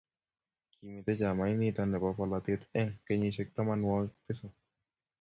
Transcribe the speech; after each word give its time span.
kimito 0.71 1.11
chamait 1.19 1.57
nito 1.59 1.81
nebo 1.85 2.07
bolatet 2.17 2.61
eng' 2.79 2.97
kenyisiek 3.05 3.49
tamanwokik 3.55 4.13
tisap 4.25 4.53